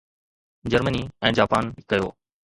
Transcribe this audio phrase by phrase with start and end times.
[0.73, 1.01] Germany
[1.31, 2.09] ۽ Japan ڪيو